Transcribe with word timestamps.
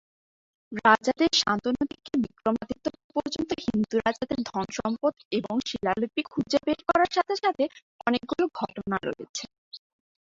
রাজাদের 0.79 1.31
শান্তনু 1.41 1.81
থেকে 1.91 2.11
বিক্রমাদিত্য 2.23 2.85
পর্যন্ত 3.13 3.49
হিন্দু 3.65 3.95
রাজাদের 3.99 4.39
ধন-সম্পদ 4.49 5.13
এবং 5.37 5.55
শিলালিপি 5.69 6.21
খুঁজে 6.31 6.59
বের 6.65 6.79
করার 6.87 7.09
সাথে 7.15 7.33
সাথে 7.43 7.63
অনেকগুলি 8.07 8.45
ঘটনা 8.59 8.97
রয়েছে। 9.03 9.43